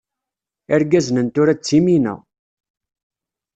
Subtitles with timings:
[0.73, 2.13] Irgazen n tura d ttimina.